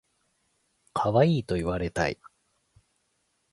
[0.95, 2.17] かわいいと言われたい